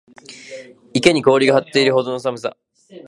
[0.95, 2.57] 池に氷が張っているほどの寒さ